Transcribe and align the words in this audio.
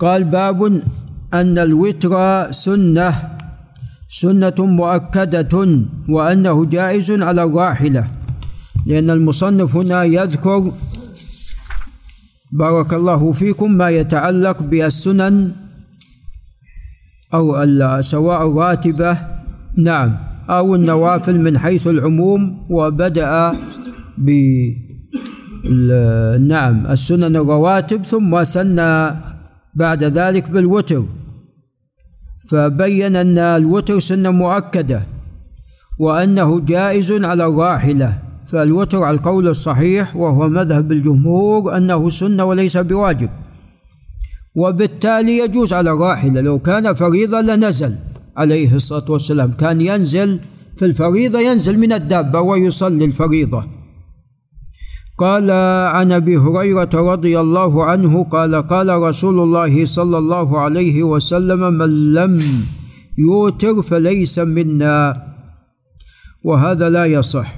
قال 0.00 0.24
باب 0.24 0.82
أن 1.34 1.58
الوتر 1.58 2.12
سنة 2.52 3.14
سنة 4.08 4.54
مؤكدة 4.58 5.54
وأنه 6.08 6.64
جائز 6.64 7.10
على 7.10 7.42
الراحلة 7.42 8.04
لأن 8.86 9.10
المصنف 9.10 9.76
هنا 9.76 10.04
يذكر 10.04 10.72
بارك 12.52 12.94
الله 12.94 13.32
فيكم 13.32 13.72
ما 13.72 13.90
يتعلق 13.90 14.62
بالسنن 14.62 15.52
أو 17.34 17.66
سواء 18.00 18.46
الراتبة 18.46 19.18
نعم 19.76 20.16
أو 20.50 20.74
النوافل 20.74 21.40
من 21.40 21.58
حيث 21.58 21.86
العموم 21.86 22.66
وبدأ 22.70 23.52
ب 24.18 24.30
نعم 26.40 26.86
السنن 26.86 27.36
الرواتب 27.36 28.04
ثم 28.04 28.44
سن 28.44 28.78
بعد 29.74 30.04
ذلك 30.04 30.50
بالوتر 30.50 31.04
فبين 32.50 33.16
أن 33.16 33.38
الوتر 33.38 34.00
سنة 34.00 34.30
مؤكدة 34.30 35.02
وأنه 35.98 36.60
جائز 36.60 37.12
على 37.12 37.46
الراحلة 37.46 38.18
فالوتر 38.46 39.02
على 39.02 39.16
القول 39.16 39.48
الصحيح 39.48 40.16
وهو 40.16 40.48
مذهب 40.48 40.92
الجمهور 40.92 41.76
أنه 41.76 42.10
سنة 42.10 42.44
وليس 42.44 42.76
بواجب. 42.76 43.30
وبالتالي 44.54 45.38
يجوز 45.38 45.72
على 45.72 45.90
الراحلة 45.90 46.40
لو 46.40 46.58
كان 46.58 46.94
فريضة 46.94 47.40
لنزل 47.40 47.94
عليه 48.36 48.74
الصلاة 48.74 49.10
والسلام 49.10 49.52
كان 49.52 49.80
ينزل 49.80 50.40
في 50.76 50.84
الفريضة 50.84 51.40
ينزل 51.40 51.78
من 51.78 51.92
الدابة 51.92 52.40
ويصلي 52.40 53.04
الفريضة. 53.04 53.79
قال 55.20 55.50
عن 55.96 56.12
أبي 56.12 56.36
هريرة 56.36 56.88
رضي 56.94 57.40
الله 57.40 57.84
عنه 57.84 58.24
قال 58.24 58.54
قال 58.54 58.88
رسول 58.88 59.40
الله 59.40 59.84
صلى 59.84 60.18
الله 60.18 60.58
عليه 60.58 61.02
وسلم 61.02 61.72
من 61.74 62.12
لم 62.12 62.42
يوتر 63.18 63.82
فليس 63.82 64.38
منا 64.38 65.22
وهذا 66.44 66.88
لا 66.88 67.04
يصح. 67.04 67.54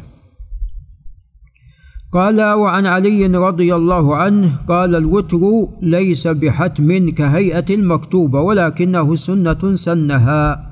قال 2.13 2.43
وعن 2.43 2.87
علي 2.87 3.27
رضي 3.27 3.75
الله 3.75 4.17
عنه 4.17 4.59
قال 4.69 4.95
الوتر 4.95 5.41
ليس 5.83 6.27
بحتم 6.27 7.11
كهيئة 7.11 7.75
المكتوبة 7.75 8.41
ولكنه 8.41 9.17
سنة 9.17 9.75
سنها. 9.75 10.67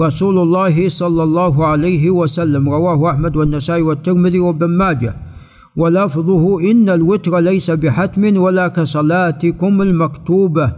رسول 0.00 0.38
الله 0.38 0.88
صلى 0.88 1.22
الله 1.22 1.66
عليه 1.66 2.10
وسلم 2.10 2.68
رواه 2.68 3.10
أحمد 3.10 3.36
والنسائي 3.36 3.82
والترمذي 3.82 4.38
وابن 4.38 4.66
ماجه. 4.66 5.21
ولفظه 5.76 6.70
إن 6.70 6.88
الوتر 6.88 7.38
ليس 7.38 7.70
بحتم 7.70 8.36
ولا 8.36 8.68
كصلاتكم 8.68 9.82
المكتوبة 9.82 10.72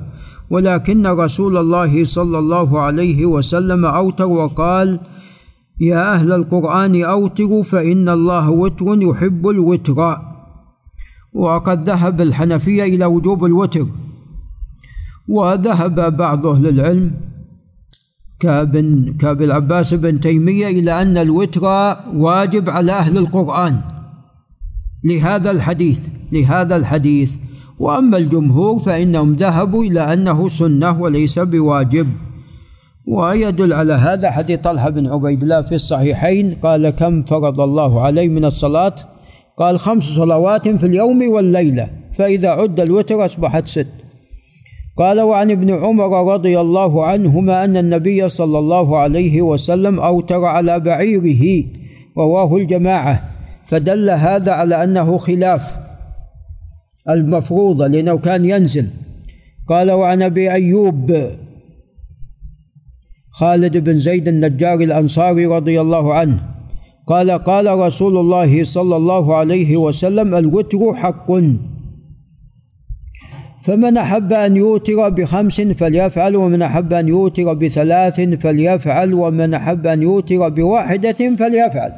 ولكن 0.50 1.06
رسول 1.06 1.56
الله 1.56 2.04
صلى 2.04 2.38
الله 2.38 2.80
عليه 2.80 3.26
وسلم 3.26 3.84
أوتر 3.84 4.26
وقال 4.26 5.00
يا 5.80 6.14
أهل 6.14 6.32
القرآن 6.32 7.02
أوتروا 7.02 7.62
فإن 7.62 8.08
الله 8.08 8.50
وتر 8.50 9.02
يحب 9.02 9.48
الوتر. 9.48 10.18
وقد 11.34 11.88
ذهب 11.88 12.20
الحنفية 12.20 12.82
إلى 12.82 13.04
وجوب 13.04 13.44
الوتر. 13.44 13.86
وذهب 15.28 16.16
بعض 16.16 16.46
أهل 16.46 16.66
العلم 16.68 17.10
كابن 18.40 19.12
كابن 19.12 19.44
العباس 19.44 19.94
بن 19.94 20.20
تيمية 20.20 20.66
إلى 20.68 21.02
أن 21.02 21.16
الوتر 21.16 21.62
واجب 22.14 22.70
على 22.70 22.92
أهل 22.92 23.18
القرآن. 23.18 23.93
لهذا 25.04 25.50
الحديث 25.50 26.08
لهذا 26.32 26.76
الحديث. 26.76 27.36
وأما 27.78 28.16
الجمهور 28.16 28.78
فإنهم 28.78 29.32
ذهبوا 29.32 29.84
إلى 29.84 30.12
أنه 30.12 30.48
سنة 30.48 31.00
وليس 31.00 31.38
بواجب. 31.38 32.08
ويدل 33.08 33.72
على 33.72 33.92
هذا 33.92 34.30
حديث 34.30 34.60
طلحة 34.60 34.90
بن 34.90 35.06
عبيد 35.06 35.42
الله 35.42 35.62
في 35.62 35.74
الصحيحين 35.74 36.54
قال 36.62 36.90
كم 36.90 37.22
فرض 37.22 37.60
الله 37.60 38.00
علي 38.00 38.28
من 38.28 38.44
الصلاة؟ 38.44 38.94
قال 39.58 39.78
خمس 39.78 40.02
صلوات 40.02 40.68
في 40.68 40.86
اليوم 40.86 41.28
والليلة 41.28 41.90
فإذا 42.14 42.48
عد 42.48 42.80
الوتر 42.80 43.24
أصبحت 43.24 43.68
ست. 43.68 43.86
قال 44.98 45.20
وعن 45.20 45.50
ابن 45.50 45.70
عمر 45.70 46.32
رضي 46.34 46.60
الله 46.60 47.06
عنهما 47.06 47.64
أن 47.64 47.76
النبي 47.76 48.28
صلى 48.28 48.58
الله 48.58 48.98
عليه 48.98 49.42
وسلم 49.42 50.00
أوتر 50.00 50.44
على 50.44 50.80
بعيره 50.80 51.64
رواه 52.18 52.56
الجماعة. 52.56 53.33
فدل 53.66 54.10
هذا 54.10 54.52
على 54.52 54.84
أنه 54.84 55.16
خلاف 55.16 55.78
المفروضه 57.08 57.86
لأنه 57.86 58.18
كان 58.18 58.44
ينزل. 58.44 58.90
قال 59.68 59.90
وعن 59.90 60.22
أبي 60.22 60.52
أيوب 60.52 61.16
خالد 63.30 63.76
بن 63.76 63.98
زيد 63.98 64.28
النجار 64.28 64.80
الأنصاري 64.80 65.46
رضي 65.46 65.80
الله 65.80 66.14
عنه 66.14 66.44
قال 67.06 67.30
قال 67.30 67.78
رسول 67.78 68.16
الله 68.18 68.64
صلى 68.64 68.96
الله 68.96 69.36
عليه 69.36 69.76
وسلم 69.76 70.34
الوتر 70.34 70.94
حق. 70.94 71.32
فمن 73.64 73.96
أحب 73.96 74.32
أن 74.32 74.56
يوتر 74.56 75.08
بخمس 75.08 75.60
فليفعل 75.60 76.36
ومن 76.36 76.62
أحب 76.62 76.92
أن 76.92 77.08
يوتر 77.08 77.54
بثلاث 77.54 78.20
فليفعل 78.20 79.14
ومن 79.14 79.54
أحب 79.54 79.86
أن 79.86 80.02
يوتر 80.02 80.48
بواحدة 80.48 81.36
فليفعل. 81.36 81.92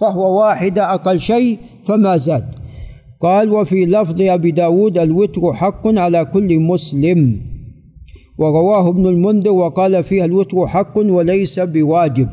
فهو 0.00 0.40
واحدة 0.40 0.94
أقل 0.94 1.20
شيء 1.20 1.58
فما 1.84 2.16
زاد. 2.16 2.44
قال 3.20 3.50
وفي 3.50 3.86
لفظ 3.86 4.22
أبي 4.22 4.50
داود 4.50 4.98
الوتر 4.98 5.52
حق 5.52 5.86
على 5.86 6.24
كل 6.24 6.58
مسلم 6.58 7.40
ورواه 8.38 8.88
ابن 8.88 9.06
المنذر 9.06 9.50
وقال 9.50 10.04
فيها 10.04 10.24
الوتر 10.24 10.66
حق 10.66 10.98
وليس 10.98 11.60
بواجب 11.60 12.28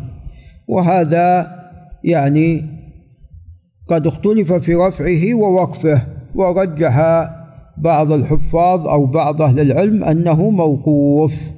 وهذا 0.67 1.51
يعني 2.03 2.63
قد 3.88 4.07
اختلف 4.07 4.53
في 4.53 4.75
رفعه 4.75 5.34
ووقفه 5.34 6.01
ورجح 6.35 7.28
بعض 7.78 8.11
الحفاظ 8.11 8.88
أو 8.88 9.05
بعض 9.05 9.41
أهل 9.41 9.59
العلم 9.59 10.03
أنه 10.03 10.49
موقوف. 10.49 11.51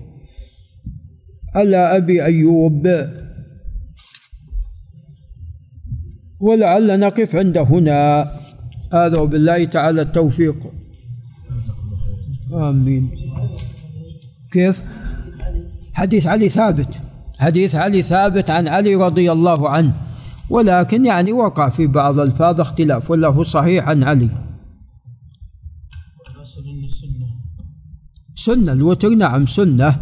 على 1.55 1.77
أبي 1.77 2.25
أيوب؟ 2.25 2.87
ولعل 6.39 6.99
نقف 6.99 7.35
عند 7.35 7.57
هنا. 7.57 8.31
هذا 8.93 9.17
وبالله 9.17 9.65
تعالى 9.65 10.01
التوفيق. 10.01 10.55
آمين. 12.53 13.11
كيف؟ 14.51 14.81
حديث 15.93 16.27
علي 16.27 16.49
ثابت. 16.49 16.87
حديث 17.39 17.75
علي 17.75 18.03
ثابت 18.03 18.49
عن 18.49 18.67
علي 18.67 18.95
رضي 18.95 19.31
الله 19.31 19.69
عنه. 19.69 19.93
ولكن 20.49 21.05
يعني 21.05 21.31
وقع 21.31 21.69
في 21.69 21.87
بعض 21.87 22.19
الفاظ 22.19 22.61
اختلاف 22.61 23.11
ولا 23.11 23.27
هو 23.27 23.43
صحيح 23.43 23.87
عن 23.87 24.03
علي. 24.03 24.29
سنة 28.35 28.71
الوتر؟ 28.71 29.09
نعم 29.09 29.45
سنة. 29.45 29.95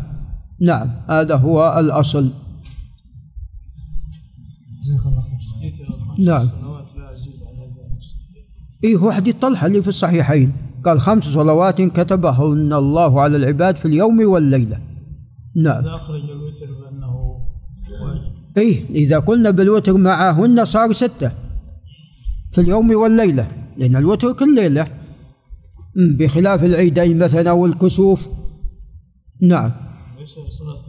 نعم 0.61 0.89
هذا 1.09 1.35
هو 1.35 1.79
الأصل. 1.79 2.46
نعم. 6.19 6.49
إيه 8.83 8.95
هو 8.97 9.11
حديث 9.11 9.35
طلحة 9.35 9.67
اللي 9.67 9.81
في 9.81 9.87
الصحيحين. 9.87 10.53
قال 10.85 11.01
خمس 11.01 11.23
صلوات 11.23 11.81
كتبهن 11.81 12.73
الله 12.73 13.21
على 13.21 13.37
العباد 13.37 13.77
في 13.77 13.85
اليوم 13.85 14.27
والليلة. 14.27 14.79
نعم. 15.55 15.81
إذا 15.81 15.95
أخرج 15.95 16.29
الوتر 16.29 16.65
بأنه 16.65 17.15
واجب. 18.01 18.57
إيه 18.57 18.85
إذا 18.89 19.19
قلنا 19.19 19.49
بالوتر 19.49 19.97
معهن 19.97 20.65
صار 20.65 20.93
ستة 20.93 21.31
في 22.51 22.61
اليوم 22.61 22.91
والليلة 22.91 23.47
لأن 23.77 23.95
الوتر 23.95 24.33
كل 24.33 24.55
ليلة. 24.55 24.85
بخلاف 26.19 26.63
العيدين 26.63 27.19
مثلا 27.19 27.51
والكسوف 27.51 28.27
نعم. 29.41 29.71
ليس 30.19 30.33
صلاة 30.33 30.83